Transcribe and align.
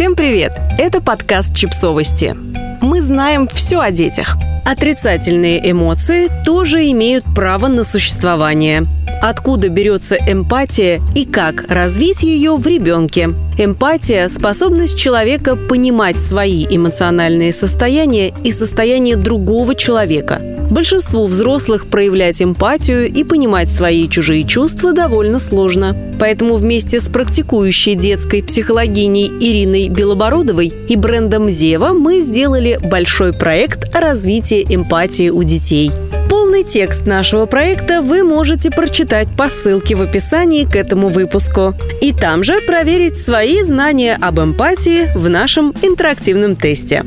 Всем 0.00 0.16
привет! 0.16 0.58
Это 0.78 1.02
подкаст 1.02 1.54
«Чипсовости». 1.54 2.34
Мы 2.80 3.02
знаем 3.02 3.46
все 3.48 3.80
о 3.80 3.90
детях. 3.90 4.34
Отрицательные 4.64 5.70
эмоции 5.70 6.30
тоже 6.42 6.90
имеют 6.90 7.26
право 7.34 7.68
на 7.68 7.84
существование. 7.84 8.84
Откуда 9.20 9.68
берется 9.68 10.16
эмпатия 10.16 11.02
и 11.14 11.26
как 11.26 11.70
развить 11.70 12.22
ее 12.22 12.56
в 12.56 12.66
ребенке? 12.66 13.28
Эмпатия– 13.58 14.28
способность 14.30 14.98
человека 14.98 15.54
понимать 15.54 16.18
свои 16.18 16.64
эмоциональные 16.64 17.52
состояния 17.52 18.32
и 18.42 18.52
состояние 18.52 19.16
другого 19.16 19.74
человека– 19.74 20.40
Большинству 20.70 21.24
взрослых 21.24 21.88
проявлять 21.88 22.40
эмпатию 22.40 23.12
и 23.12 23.24
понимать 23.24 23.70
свои 23.70 24.04
и 24.04 24.08
чужие 24.08 24.44
чувства 24.44 24.92
довольно 24.92 25.40
сложно. 25.40 25.96
Поэтому 26.20 26.54
вместе 26.54 27.00
с 27.00 27.08
практикующей 27.08 27.96
детской 27.96 28.42
психологиней 28.42 29.26
Ириной 29.26 29.88
Белобородовой 29.88 30.72
и 30.88 30.96
брендом 30.96 31.48
Зева 31.48 31.92
мы 31.92 32.20
сделали 32.20 32.78
большой 32.80 33.32
проект 33.32 33.94
о 33.94 34.00
развитии 34.00 34.64
эмпатии 34.68 35.28
у 35.28 35.42
детей. 35.42 35.90
Полный 36.28 36.62
текст 36.62 37.04
нашего 37.04 37.46
проекта 37.46 38.00
вы 38.00 38.22
можете 38.22 38.70
прочитать 38.70 39.26
по 39.36 39.48
ссылке 39.48 39.96
в 39.96 40.02
описании 40.02 40.64
к 40.64 40.76
этому 40.76 41.08
выпуску. 41.08 41.74
И 42.00 42.12
там 42.12 42.44
же 42.44 42.60
проверить 42.60 43.18
свои 43.18 43.62
знания 43.64 44.16
об 44.20 44.38
эмпатии 44.38 45.10
в 45.16 45.28
нашем 45.28 45.74
интерактивном 45.82 46.54
тесте. 46.54 47.04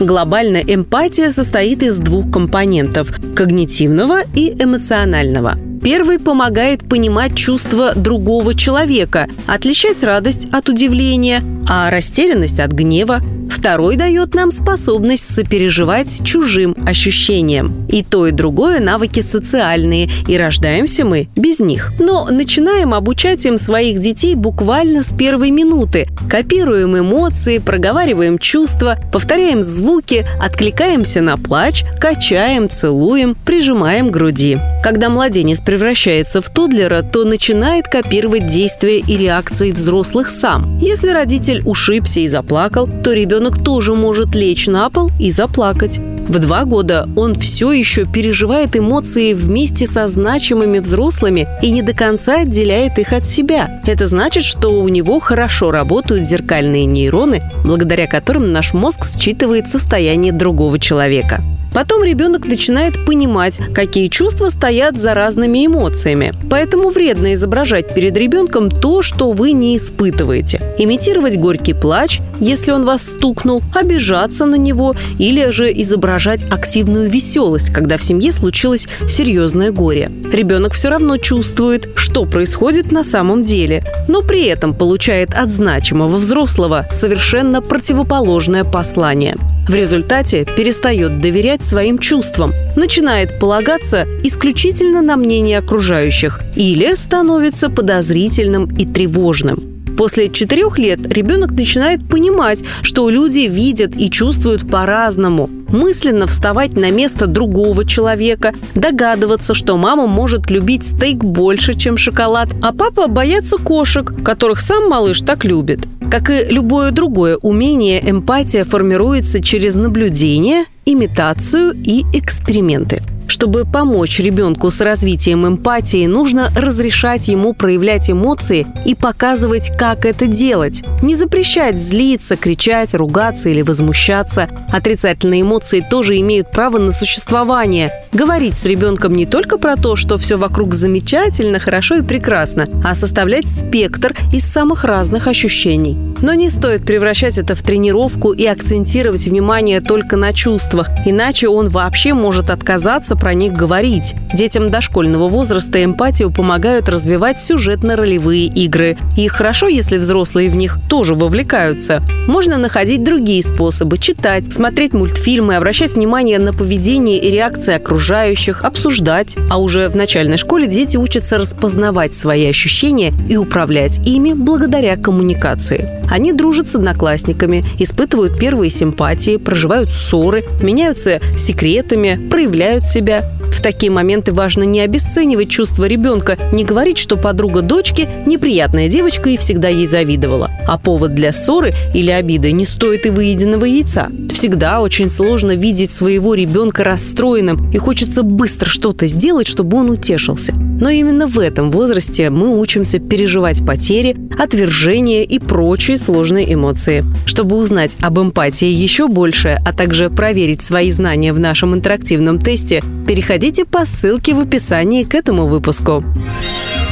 Глобальная 0.00 0.62
эмпатия 0.62 1.30
состоит 1.30 1.82
из 1.82 1.96
двух 1.96 2.30
компонентов– 2.30 3.10
когнитивного 3.34 4.20
и 4.32 4.50
эмоционального. 4.50 5.58
Первый 5.82 6.20
помогает 6.20 6.88
понимать 6.88 7.36
чувства 7.36 7.94
другого 7.96 8.54
человека, 8.54 9.28
отличать 9.46 10.04
радость 10.04 10.48
от 10.52 10.68
удивления, 10.68 11.42
а 11.68 11.90
растерянность 11.90 12.60
от 12.60 12.70
гнева, 12.70 13.20
Второй 13.48 13.96
дает 13.96 14.34
нам 14.34 14.52
способность 14.52 15.34
сопереживать 15.34 16.24
чужим 16.24 16.76
ощущениям. 16.86 17.86
И 17.88 18.02
то, 18.02 18.26
и 18.26 18.30
другое 18.30 18.80
навыки 18.80 19.20
социальные, 19.20 20.10
и 20.28 20.36
рождаемся 20.36 21.04
мы 21.04 21.28
без 21.34 21.60
них. 21.60 21.92
Но 21.98 22.26
начинаем 22.30 22.94
обучать 22.94 23.46
им 23.46 23.58
своих 23.58 24.00
детей 24.00 24.34
буквально 24.34 25.02
с 25.02 25.12
первой 25.12 25.50
минуты. 25.50 26.08
Копируем 26.30 26.98
эмоции, 26.98 27.58
проговариваем 27.58 28.38
чувства, 28.38 28.96
повторяем 29.12 29.62
звуки, 29.62 30.26
откликаемся 30.40 31.20
на 31.20 31.36
плач, 31.36 31.84
качаем, 31.98 32.68
целуем, 32.68 33.34
прижимаем 33.34 34.10
груди. 34.10 34.58
Когда 34.82 35.08
младенец 35.08 35.60
превращается 35.60 36.40
в 36.40 36.48
тодлера, 36.48 37.02
то 37.02 37.24
начинает 37.24 37.88
копировать 37.88 38.46
действия 38.46 38.98
и 38.98 39.16
реакции 39.16 39.72
взрослых 39.72 40.30
сам. 40.30 40.78
Если 40.78 41.10
родитель 41.10 41.62
ушибся 41.64 42.20
и 42.20 42.28
заплакал, 42.28 42.88
то 43.02 43.12
ребенок 43.12 43.37
ребенок 43.38 43.62
тоже 43.62 43.94
может 43.94 44.34
лечь 44.34 44.66
на 44.66 44.90
пол 44.90 45.12
и 45.20 45.30
заплакать. 45.30 45.98
В 45.98 46.40
два 46.40 46.64
года 46.64 47.08
он 47.14 47.36
все 47.36 47.70
еще 47.72 48.04
переживает 48.04 48.76
эмоции 48.76 49.32
вместе 49.32 49.86
со 49.86 50.08
значимыми 50.08 50.80
взрослыми 50.80 51.46
и 51.62 51.70
не 51.70 51.82
до 51.82 51.94
конца 51.94 52.40
отделяет 52.40 52.98
их 52.98 53.12
от 53.12 53.26
себя. 53.26 53.80
Это 53.86 54.08
значит, 54.08 54.42
что 54.42 54.70
у 54.70 54.88
него 54.88 55.20
хорошо 55.20 55.70
работают 55.70 56.24
зеркальные 56.24 56.84
нейроны, 56.84 57.42
благодаря 57.64 58.08
которым 58.08 58.50
наш 58.52 58.74
мозг 58.74 59.04
считывает 59.06 59.68
состояние 59.68 60.32
другого 60.32 60.80
человека. 60.80 61.40
Потом 61.72 62.02
ребенок 62.02 62.46
начинает 62.46 63.04
понимать, 63.04 63.60
какие 63.74 64.08
чувства 64.08 64.48
стоят 64.48 64.98
за 64.98 65.14
разными 65.14 65.66
эмоциями. 65.66 66.34
Поэтому 66.50 66.88
вредно 66.88 67.34
изображать 67.34 67.94
перед 67.94 68.16
ребенком 68.16 68.70
то, 68.70 69.02
что 69.02 69.30
вы 69.32 69.52
не 69.52 69.76
испытываете. 69.76 70.60
Имитировать 70.78 71.36
горький 71.36 71.74
плач, 71.74 72.20
если 72.40 72.72
он 72.72 72.84
вас 72.84 73.06
стукнул, 73.06 73.62
обижаться 73.74 74.44
на 74.44 74.56
него 74.56 74.94
или 75.18 75.50
же 75.50 75.70
изображать 75.72 76.44
активную 76.50 77.08
веселость, 77.08 77.72
когда 77.72 77.98
в 77.98 78.02
семье 78.02 78.32
случилось 78.32 78.88
серьезное 79.08 79.70
горе. 79.70 80.10
Ребенок 80.32 80.72
все 80.72 80.88
равно 80.88 81.16
чувствует, 81.16 81.88
что 81.94 82.24
происходит 82.24 82.92
на 82.92 83.04
самом 83.04 83.42
деле, 83.42 83.84
но 84.08 84.22
при 84.22 84.46
этом 84.46 84.74
получает 84.74 85.34
от 85.34 85.50
значимого 85.50 86.16
взрослого 86.16 86.86
совершенно 86.90 87.60
противоположное 87.60 88.64
послание. 88.64 89.36
В 89.68 89.74
результате 89.74 90.46
перестает 90.46 91.20
доверять 91.20 91.62
своим 91.62 91.98
чувствам, 91.98 92.54
начинает 92.74 93.38
полагаться 93.38 94.06
исключительно 94.22 95.02
на 95.02 95.18
мнение 95.18 95.58
окружающих 95.58 96.40
или 96.56 96.94
становится 96.94 97.68
подозрительным 97.68 98.74
и 98.74 98.86
тревожным. 98.86 99.78
После 99.98 100.30
четырех 100.30 100.78
лет 100.78 101.12
ребенок 101.12 101.50
начинает 101.50 102.08
понимать, 102.08 102.62
что 102.82 103.10
люди 103.10 103.40
видят 103.40 103.94
и 103.96 104.08
чувствуют 104.08 104.70
по-разному. 104.70 105.50
Мысленно 105.68 106.26
вставать 106.26 106.76
на 106.76 106.90
место 106.90 107.26
другого 107.26 107.84
человека, 107.84 108.54
догадываться, 108.74 109.52
что 109.52 109.76
мама 109.76 110.06
может 110.06 110.50
любить 110.50 110.84
стейк 110.84 111.18
больше, 111.18 111.74
чем 111.74 111.98
шоколад, 111.98 112.48
а 112.62 112.72
папа 112.72 113.08
боятся 113.08 113.58
кошек, 113.58 114.14
которых 114.24 114.60
сам 114.60 114.88
малыш 114.88 115.20
так 115.20 115.44
любит. 115.44 115.80
Как 116.10 116.30
и 116.30 116.44
любое 116.48 116.90
другое 116.90 117.36
умение, 117.36 118.00
эмпатия 118.02 118.64
формируется 118.64 119.42
через 119.42 119.74
наблюдение, 119.74 120.64
имитацию 120.86 121.74
и 121.84 122.04
эксперименты. 122.14 123.02
Чтобы 123.28 123.66
помочь 123.66 124.20
ребенку 124.20 124.70
с 124.70 124.80
развитием 124.80 125.46
эмпатии, 125.46 126.06
нужно 126.06 126.50
разрешать 126.56 127.28
ему 127.28 127.52
проявлять 127.52 128.10
эмоции 128.10 128.66
и 128.86 128.94
показывать, 128.94 129.70
как 129.78 130.06
это 130.06 130.26
делать. 130.26 130.82
Не 131.02 131.14
запрещать 131.14 131.78
злиться, 131.78 132.36
кричать, 132.36 132.94
ругаться 132.94 133.50
или 133.50 133.60
возмущаться. 133.60 134.48
Отрицательные 134.72 135.42
эмоции 135.42 135.86
тоже 135.88 136.18
имеют 136.20 136.50
право 136.50 136.78
на 136.78 136.90
существование. 136.90 137.92
Говорить 138.12 138.56
с 138.56 138.64
ребенком 138.64 139.14
не 139.14 139.26
только 139.26 139.58
про 139.58 139.76
то, 139.76 139.94
что 139.94 140.16
все 140.16 140.38
вокруг 140.38 140.72
замечательно, 140.72 141.58
хорошо 141.58 141.96
и 141.96 142.02
прекрасно, 142.02 142.66
а 142.82 142.94
составлять 142.94 143.46
спектр 143.46 144.16
из 144.32 144.50
самых 144.50 144.84
разных 144.84 145.26
ощущений. 145.26 145.98
Но 146.22 146.32
не 146.32 146.48
стоит 146.48 146.86
превращать 146.86 147.36
это 147.36 147.54
в 147.54 147.62
тренировку 147.62 148.32
и 148.32 148.46
акцентировать 148.46 149.26
внимание 149.26 149.82
только 149.82 150.16
на 150.16 150.32
чувствах, 150.32 150.88
иначе 151.04 151.48
он 151.48 151.68
вообще 151.68 152.14
может 152.14 152.48
отказаться 152.48 153.17
про 153.18 153.34
них 153.34 153.52
говорить. 153.52 154.14
Детям 154.32 154.70
дошкольного 154.70 155.28
возраста 155.28 155.82
эмпатию 155.82 156.30
помогают 156.30 156.88
развивать 156.88 157.40
сюжетно-ролевые 157.40 158.46
игры. 158.46 158.96
И 159.16 159.28
хорошо, 159.28 159.68
если 159.68 159.98
взрослые 159.98 160.50
в 160.50 160.56
них 160.56 160.78
тоже 160.88 161.14
вовлекаются. 161.14 162.02
Можно 162.26 162.58
находить 162.58 163.02
другие 163.02 163.42
способы– 163.42 163.98
читать, 163.98 164.52
смотреть 164.52 164.92
мультфильмы, 164.92 165.56
обращать 165.56 165.94
внимание 165.94 166.38
на 166.38 166.52
поведение 166.52 167.18
и 167.18 167.30
реакции 167.30 167.74
окружающих, 167.74 168.64
обсуждать. 168.64 169.36
А 169.50 169.58
уже 169.58 169.88
в 169.88 169.96
начальной 169.96 170.36
школе 170.36 170.66
дети 170.66 170.96
учатся 170.96 171.38
распознавать 171.38 172.14
свои 172.14 172.46
ощущения 172.46 173.12
и 173.28 173.36
управлять 173.36 173.98
ими 174.06 174.32
благодаря 174.34 174.96
коммуникации. 174.96 175.98
Они 176.10 176.32
дружат 176.32 176.68
с 176.68 176.74
одноклассниками, 176.74 177.64
испытывают 177.78 178.38
первые 178.38 178.70
симпатии, 178.70 179.36
проживают 179.36 179.90
ссоры, 179.90 180.44
меняются 180.62 181.20
секретами, 181.36 182.28
проявляют 182.30 182.86
себя 182.86 183.07
себя. 183.08 183.24
В 183.50 183.62
такие 183.62 183.90
моменты 183.90 184.32
важно 184.32 184.64
не 184.64 184.80
обесценивать 184.80 185.48
чувства 185.48 185.86
ребенка, 185.86 186.36
не 186.52 186.64
говорить, 186.64 186.98
что 186.98 187.16
подруга 187.16 187.62
дочки 187.62 188.06
неприятная 188.26 188.88
девочка 188.88 189.30
и 189.30 189.38
всегда 189.38 189.68
ей 189.68 189.86
завидовала. 189.86 190.50
А 190.66 190.78
повод 190.78 191.14
для 191.14 191.32
ссоры 191.32 191.72
или 191.94 192.10
обиды 192.10 192.52
не 192.52 192.66
стоит 192.66 193.06
и 193.06 193.10
выеденного 193.10 193.64
яйца. 193.64 194.10
Всегда 194.32 194.80
очень 194.80 195.08
сложно 195.08 195.52
видеть 195.52 195.90
своего 195.90 196.34
ребенка 196.34 196.84
расстроенным 196.84 197.70
и 197.70 197.78
хочется 197.78 198.22
быстро 198.22 198.68
что-то 198.68 199.06
сделать, 199.06 199.46
чтобы 199.46 199.78
он 199.78 199.90
утешился. 199.90 200.52
Но 200.80 200.90
именно 200.90 201.26
в 201.26 201.38
этом 201.38 201.70
возрасте 201.70 202.30
мы 202.30 202.58
учимся 202.58 202.98
переживать 202.98 203.64
потери, 203.64 204.16
отвержение 204.38 205.24
и 205.24 205.38
прочие 205.38 205.96
сложные 205.96 206.52
эмоции. 206.52 207.04
Чтобы 207.26 207.56
узнать 207.56 207.96
об 208.00 208.18
эмпатии 208.18 208.68
еще 208.68 209.08
больше, 209.08 209.58
а 209.64 209.72
также 209.72 210.10
проверить 210.10 210.62
свои 210.62 210.90
знания 210.92 211.32
в 211.32 211.40
нашем 211.40 211.74
интерактивном 211.74 212.38
тесте, 212.38 212.82
переходите 213.06 213.64
по 213.64 213.84
ссылке 213.84 214.34
в 214.34 214.40
описании 214.40 215.04
к 215.04 215.14
этому 215.14 215.46
выпуску. 215.46 216.04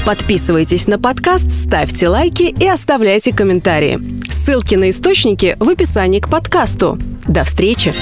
Подписывайтесь 0.05 0.87
на 0.87 0.99
подкаст, 1.00 1.50
ставьте 1.50 2.09
лайки 2.09 2.55
и 2.61 2.67
оставляйте 2.69 3.32
комментарии. 3.32 3.99
Ссылки 4.23 4.77
на 4.77 4.91
источники 4.91 5.56
в 5.59 5.69
описании 5.69 6.21
к 6.21 6.29
подкасту. 6.29 6.99
До 7.27 7.43
встречи! 7.43 7.93